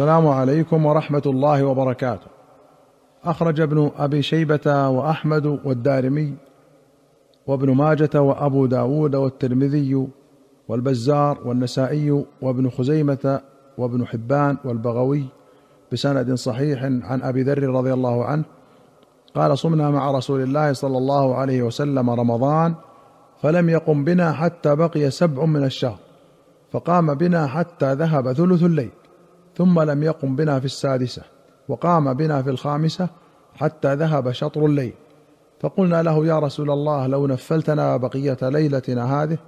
[0.00, 2.26] السلام عليكم ورحمة الله وبركاته.
[3.24, 6.34] أخرج ابن أبي شيبة وأحمد والدارمي
[7.46, 10.08] وابن ماجة وأبو داود والترمذي
[10.68, 13.40] والبزار والنسائي وابن خزيمة
[13.78, 15.24] وابن حبان والبغوي
[15.92, 18.44] بسند صحيح عن أبي ذر رضي الله عنه.
[19.34, 22.74] قال صمنا مع رسول الله صلى الله عليه وسلم رمضان
[23.42, 25.98] فلم يقم بنا حتى بقي سبع من الشهر
[26.72, 28.90] فقام بنا حتى ذهب ثلث الليل.
[29.60, 31.22] ثم لم يقم بنا في السادسة
[31.68, 33.08] وقام بنا في الخامسة
[33.54, 34.92] حتى ذهب شطر الليل.
[35.60, 39.38] فقلنا له يا رسول الله لو نفلتنا بقية ليلتنا هذه.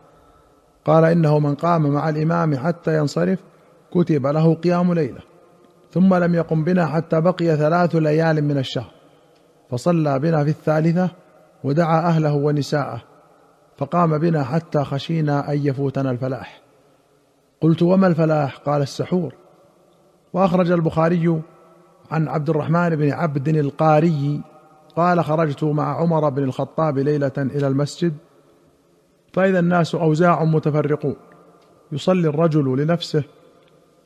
[0.84, 3.38] قال إنه من قام مع الإمام حتى ينصرف
[3.94, 5.20] كتب له قيام ليلة
[5.90, 8.90] ثم لم يقم بنا حتى بقي ثلاث ليال من الشهر.
[9.70, 11.10] فصلى بنا في الثالثة
[11.64, 13.02] ودعا أهله ونساءه
[13.76, 16.60] فقام بنا حتى خشينا أن يفوتنا الفلاح.
[17.60, 19.41] قلت وما الفلاح؟ قال السحور.
[20.32, 21.42] وأخرج البخاري
[22.10, 24.40] عن عبد الرحمن بن عبد القاري
[24.96, 28.14] قال خرجت مع عمر بن الخطاب ليلة إلى المسجد
[29.32, 31.16] فإذا الناس أوزاع متفرقون.
[31.92, 33.24] يصلي الرجل لنفسه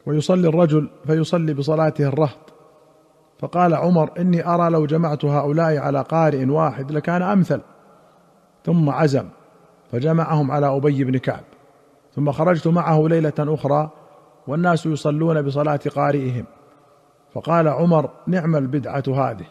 [0.07, 2.39] ويصلي الرجل فيصلي بصلاته الرهط.
[3.39, 7.61] فقال عمر إني أرى لو جمعت هؤلاء على قارئ واحد لكان أمثل.
[8.65, 9.29] ثم عزم
[9.93, 11.45] فجمعهم على أبي بن كعب.
[12.15, 13.91] ثم خرجت معه ليلة أخرى
[14.47, 16.45] والناس يصلون بصلاة قارئهم.
[17.35, 19.47] فقال عمر نعم البدعة هذه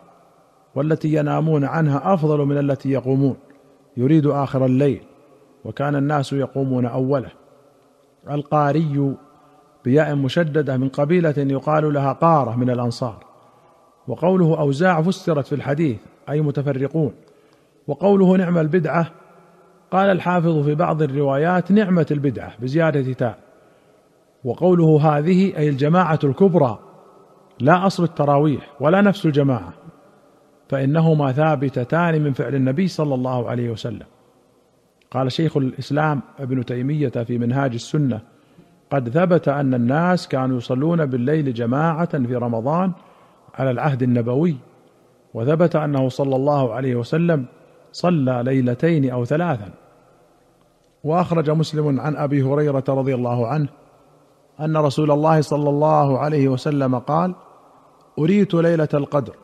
[0.75, 3.37] والتي ينامون عنها أفضل من التي يقومون
[3.97, 5.01] يريد آخر الليل
[5.65, 7.31] وكان الناس يقومون أوله.
[8.29, 9.15] القاري
[9.85, 13.25] بياء مشددة من قبيلة يقال لها قارة من الأنصار.
[14.07, 15.97] وقوله أوزاع فسرت في الحديث
[16.29, 17.13] أي متفرقون.
[17.87, 19.11] وقوله نعم البدعة
[19.91, 23.44] قال الحافظ في بعض الروايات نعمة البدعة بزيادة تاء.
[24.45, 26.79] وقوله هذه أي الجماعة الكبرى
[27.59, 29.73] لا أصل التراويح ولا نفس الجماعة
[30.69, 34.05] فإنهما ثابتتان من فعل النبي صلى الله عليه وسلم.
[35.11, 38.19] قال شيخ الإسلام ابن تيمية في منهاج السنة
[38.91, 42.91] قد ثبت أن الناس كانوا يصلون بالليل جماعة في رمضان
[43.55, 44.55] على العهد النبوي
[45.33, 47.45] وثبت أنه صلى الله عليه وسلم
[47.91, 49.69] صلى ليلتين أو ثلاثا.
[51.03, 53.67] وأخرج مسلم عن أبي هريرة رضي الله عنه
[54.59, 57.35] أن رسول الله صلى الله عليه وسلم قال
[58.19, 59.35] أريت ليلة القدر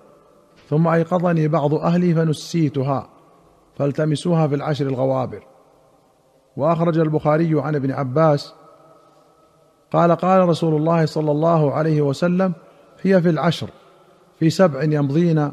[0.69, 3.09] ثم أيقظني بعض أهلي فنسيتها
[3.77, 5.43] فالتمسوها في العشر الغوابر.
[6.57, 8.53] وأخرج البخاري عن ابن عباس
[9.91, 12.53] قال قال رسول الله صلى الله عليه وسلم
[13.01, 13.69] هي في العشر
[14.39, 15.51] في سبع يمضين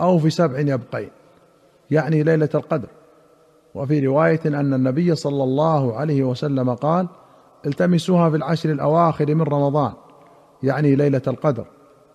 [0.00, 1.10] أو في سبع يبقين
[1.90, 2.88] يعني ليلة القدر.
[3.74, 7.08] وفي رواية أن النبي صلى الله عليه وسلم قال
[7.66, 9.92] التمسوها في العشر الأواخر من رمضان
[10.62, 11.64] يعني ليلة القدر.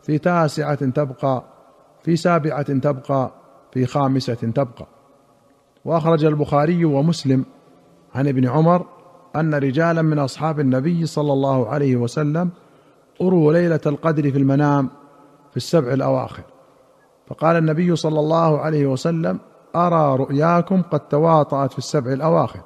[0.02, 1.44] في تاسعة تبقى
[2.04, 3.32] في سابعة تبقى
[3.72, 4.88] في خامسة تبقى.
[5.86, 7.46] وأخرج البخاري ومسلم
[8.16, 8.86] عن ابن عمر
[9.36, 12.50] أن رجالا من أصحاب النبي صلى الله عليه وسلم
[13.22, 14.90] أروا ليلة القدر في المنام
[15.52, 16.44] في السبع الأواخر.
[17.28, 19.40] فقال النبي صلى الله عليه وسلم
[19.76, 22.60] أرى رؤياكم قد تواطأت في السبع الأواخر.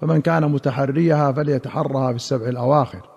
[0.00, 3.08] فمن كان متحريها فليتحرها في السبع الأواخر.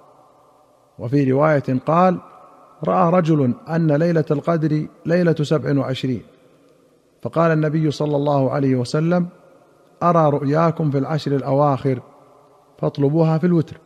[1.00, 2.19] وفي رواية قال
[2.84, 6.22] رأى رجل أن ليلة القدر ليلة سبع وعشرين.
[7.22, 9.28] فقال النبي صلى الله عليه وسلم
[10.03, 12.01] أرى رؤياكم في العشر الأواخر
[12.78, 13.78] فاطلبوها في الوتر.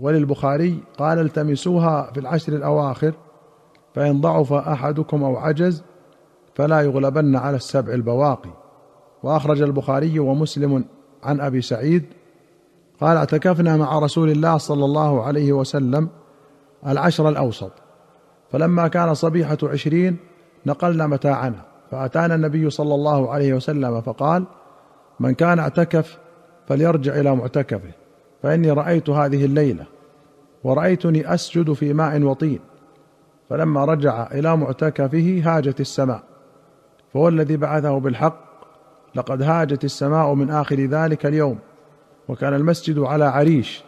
[0.00, 3.14] وللبخاري قال التمسوها في العشر الأواخر
[3.94, 5.82] فإن ضعف أحدكم أو عجز
[6.54, 8.50] فلا يغلبن على السبع البواقي.
[9.22, 10.84] وأخرج البخاري ومسلم
[11.22, 12.04] عن أبي سعيد
[13.00, 16.08] قال اعتكفنا مع رسول الله صلى الله عليه وسلم
[16.86, 17.72] العشر الأوسط
[18.52, 20.16] فلما كان صبيحة عشرين
[20.66, 24.44] نقلنا متاعنا فأتانا النبي صلى الله عليه وسلم فقال
[25.20, 26.18] من كان اعتكف
[26.68, 27.90] فليرجع إلى معتكفه
[28.42, 29.86] فإني رأيت هذه الليلة
[30.64, 32.60] ورأيتني أسجد في ماء وطين
[33.50, 36.22] فلما رجع إلى معتكفه هاجت السماء
[37.14, 38.47] فهو الذي بعثه بالحق
[39.18, 41.58] لقد هاجت السماء من آخر ذلك اليوم
[42.28, 43.82] وكان المسجد على عريش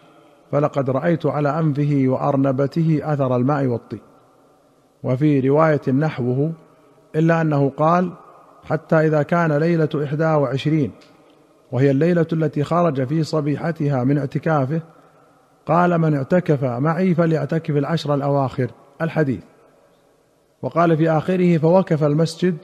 [0.53, 4.01] فلقد رأيت على أنفه وأرنبته أثر الماء والطين
[5.03, 6.53] وفي رواية نحوه
[7.17, 8.13] إلا أنه قال
[8.65, 10.91] حتى إذا كان ليلة إحدى وعشرين
[11.73, 14.81] وهي الليلة التي خرج في صبيحتها من اعتكافه
[15.67, 18.71] قال من اعتكف معي فليعتكف العشر الأواخر.
[19.03, 19.43] الحديث.
[20.63, 22.57] وقال في آخره فوقف المسجد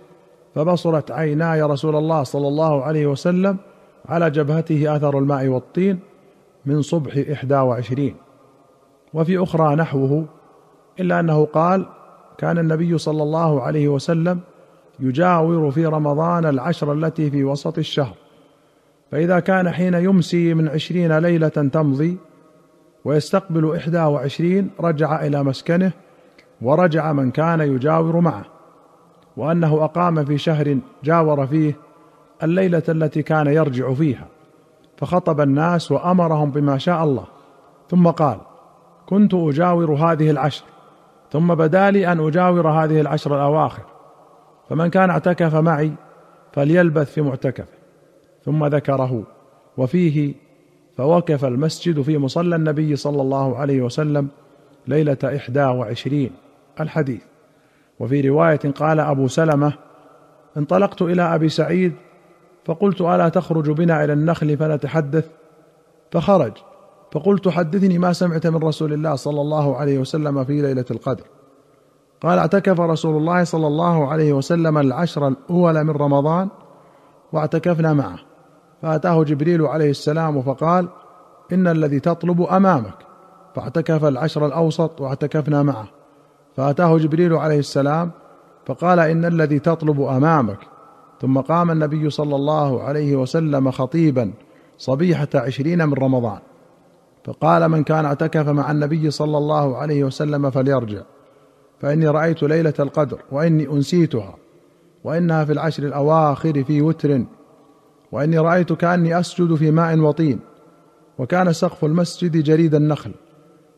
[0.57, 3.57] فبصرت عيناي رسول الله صلى الله عليه وسلم
[4.09, 5.99] على جبهته اثر الماء والطين
[6.67, 8.15] من صبح إحدى وعشرين.
[9.15, 10.25] وفي أخرى نحوه
[11.01, 11.87] إلا أنه قال
[12.39, 14.41] كان النبي صلى الله عليه وسلم
[15.01, 18.15] يجاور في رمضان العشر التي في وسط الشهر.
[19.13, 22.17] فإذا كان حين يمسي من عشرين ليلة تمضي
[23.05, 25.93] ويستقبل إحدى وعشرين رجع إلى مسكنه
[26.63, 28.56] ورجع من كان يجاور معه.
[29.37, 31.77] وأنه أقام في شهر جاور فيه
[32.43, 34.27] الليلة التي كان يرجع فيها
[34.97, 37.25] فخطب الناس وأمرهم بما شاء الله
[37.91, 38.39] ثم قال
[39.07, 40.65] كنت أجاور هذه العشر
[41.33, 43.83] ثم بدا لي أن أجاور هذه العشر الأواخر
[44.69, 45.93] فمن كان اعتكف معي
[46.53, 47.77] فليلبث في معتكفه.
[48.45, 49.23] ثم ذكره
[49.77, 50.35] وفيه
[50.97, 54.29] فوقف المسجد في مصلى النبي صلى الله عليه وسلم
[54.87, 56.31] ليلة إحدى وعشرين.
[56.81, 57.23] الحديث.
[58.01, 59.73] وفي رواية قال أبو سلمة
[60.57, 61.93] انطلقت إلى أبي سعيد
[62.65, 65.29] فقلت ألا تخرج بنا إلى النخل فنتحدث
[66.11, 66.53] فخرج
[67.13, 71.25] فقلت حدثني ما سمعت من رسول الله صلى الله عليه وسلم في ليلة القدر.
[72.21, 76.49] قال اعتكف رسول الله صلى الله عليه وسلم العشر الأول من رمضان
[77.33, 78.19] واعتكفنا معه.
[78.83, 80.89] فأتاه جبريل عليه السلام فقال
[81.53, 82.95] إن الذي تطلب أمامك.
[83.55, 85.89] فاعتكف العشر الأوسط واعتكفنا معه.
[86.57, 88.11] فأتاه جبريل عليه السلام
[88.67, 90.59] فقال إن الذي تطلب أمامك.
[91.21, 94.33] ثم قام النبي صلى الله عليه وسلم خطيبا
[94.79, 96.39] صبيحة عشرين من رمضان.
[97.25, 101.03] فقال من كان اعتكف مع النبي صلى الله عليه وسلم فليرجع.
[101.81, 104.35] فإني رأيت ليلة القدر وإني أنسيتها
[105.05, 107.25] وإنها في العشر الأواخر في وتر
[108.13, 110.41] وإني رأيت كأني أسجد في ماء وطين
[111.19, 113.13] وكان سقف المسجد جريد النخل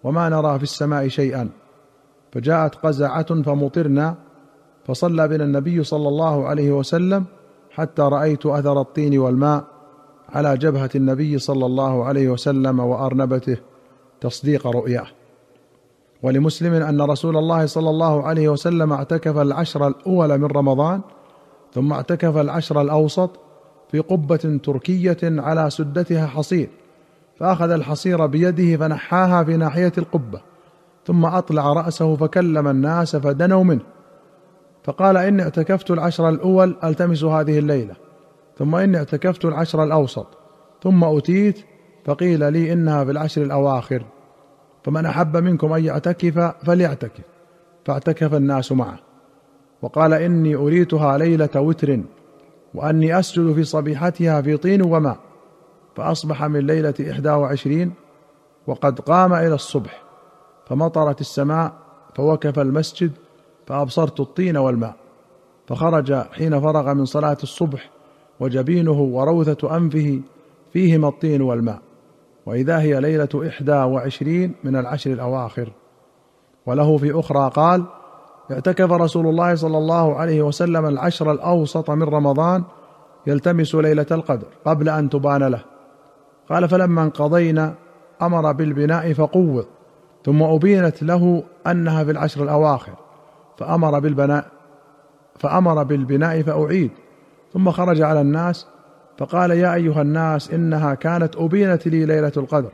[0.05, 1.49] وما نرى في السماء شيئا.
[2.33, 4.15] فجاءت قزعة فمطرنا
[4.87, 7.25] فصلى بنا النبي صلى الله عليه وسلم
[7.71, 9.65] حتى رأيت أثر الطين والماء
[10.29, 13.57] على جبهة النبي صلى الله عليه وسلم وأرنبته
[14.21, 15.07] تصديق رؤياه.
[16.23, 21.01] ولمسلم أن رسول الله صلى الله عليه وسلم اعتكف العشر الأول من رمضان
[21.75, 23.31] ثم اعتكف العشر الأوسط
[23.91, 26.69] في قبة تركية على سدتها حصير
[27.39, 30.41] فأخذ الحصير بيده فنحاها في ناحية القبة.
[31.09, 33.81] ثم أطلع رأسه فكلم الناس فدنوا منه.
[34.85, 37.95] فقال إني اعتكفت العشر الأول ألتمس هذه الليلة.
[38.59, 40.27] ثم إني اعتكفت العشر الأوسط.
[40.83, 41.65] ثم اتيت
[42.05, 44.03] فقيل لي إنها في العشر الأواخر.
[44.85, 47.25] فمن أحب منكم أن يعتكف فليعتكف.
[47.85, 48.99] فاعتكف الناس معه.
[49.83, 52.01] وقال إني أريتها ليلة وتر
[52.75, 55.19] وأني أسجد في صبيحتها في طين وماء.
[55.97, 57.93] فأصبح من ليلة إحدى وعشرين
[58.67, 60.08] وقد قام إلى الصبح.
[60.69, 61.73] فمطرت السماء
[62.15, 63.13] فوقف المسجد
[63.67, 64.95] فأبصرت الطين والماء
[65.67, 67.91] فخرج حين فرغ من صلاة الصبح
[68.41, 70.21] وجبينه وروثة أنفه
[70.73, 71.79] فيهما الطين والماء
[72.47, 75.73] وإذا هي ليلة إحدى وعشرين من العشر الأواخر
[76.67, 77.85] وله في أخرى قال
[78.51, 82.65] اعتكف رسول الله صلى الله عليه وسلم العشر الأوسط من رمضان
[83.27, 85.65] يلتمس ليلة القدر قبل أن تبان له
[86.49, 87.75] قال فلما انقضينا
[88.23, 89.67] أمر بالبناء فقوض
[90.25, 92.95] ثم أبينت له أنها في العشر الأواخر
[93.59, 94.47] فأمر بالبناء
[95.39, 96.91] فأمر بالبناء فأعيد
[97.53, 98.67] ثم خرج على الناس
[99.19, 102.71] فقال يا أيها الناس إنها كانت أبينت لي ليلة القدر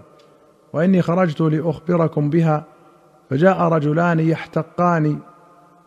[0.72, 2.64] وإني خرجت لأخبركم بها
[3.30, 5.18] فجاء رجلان يحتقان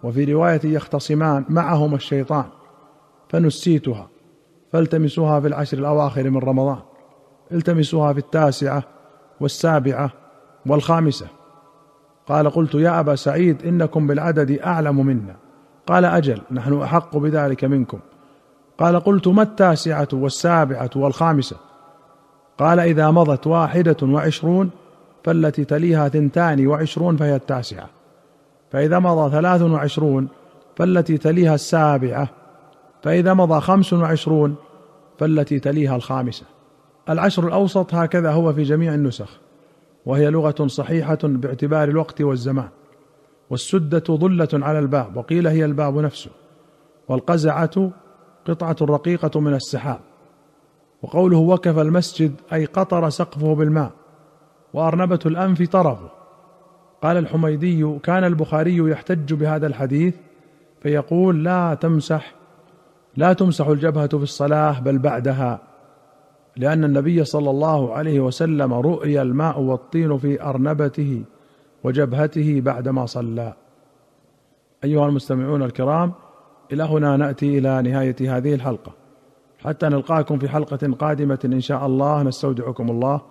[0.03, 2.45] وفي رواية يختصمان معهما الشيطان
[3.29, 4.07] فنسيتها
[4.71, 6.79] فالتمسوها في العشر الأواخر من رمضان
[7.51, 8.83] التمسوها في التاسعة
[9.41, 10.11] والسابعة
[10.65, 11.27] والخامسة.
[12.27, 15.35] قال قلت يا أبا سعيد إنكم بالعدد أعلم منا.
[15.87, 17.99] قال أجل نحن أحق بذلك منكم.
[18.77, 21.55] قال قلت ما التاسعة والسابعة والخامسة؟
[22.57, 24.69] قال إذا مضت واحدة وعشرون
[25.23, 27.89] فالتي تليها ثنتان وعشرون فهي التاسعة.
[28.71, 30.27] فإذا مضى ثلاث وعشرون
[30.75, 32.29] فالتي تليها السابعة.
[33.03, 34.55] فإذا مضى خمس وعشرون
[35.19, 36.45] فالتي تليها الخامسة.
[37.09, 39.39] العشر الأوسط هكذا هو في جميع النسخ.
[40.07, 42.69] وهي لغة صحيحة باعتبار الوقت والزمان
[43.49, 46.31] والسدة ظلة على الباب وقيل هي الباب نفسه
[47.07, 47.91] والقزعة
[48.45, 49.99] قطعة رقيقة من السحاب
[51.01, 53.91] وقوله وكف المسجد أي قطر سقفه بالماء
[54.73, 56.09] وأرنبة الأنف طرفه.
[57.01, 60.15] قال الحميدي كان البخاري يحتج بهذا الحديث
[60.81, 62.35] فيقول لا تمسح
[63.17, 65.66] لا تمسح الجبهة في الصلاة بل بعدها.
[66.57, 71.23] لأن النبي صلى الله عليه وسلم رؤي الماء والطين في أرنبته
[71.83, 73.53] وجبهته بعدما صلى.
[74.83, 76.13] أيها المستمعون الكرام
[76.73, 78.91] إلى هنا نأتي إلى نهاية هذه الحلقة.
[79.59, 82.23] حتى نلقاكم في حلقة قادمة إن شاء الله.
[82.23, 83.21] نستودعكم الله.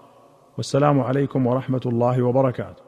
[0.56, 2.82] والسلام عليكم ورحمة الله وبركاته.